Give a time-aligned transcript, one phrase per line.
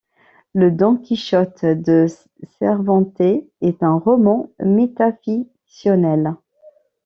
[0.55, 2.07] Le Don Quichotte de
[2.57, 6.33] Cervantès est un roman métafictionnel.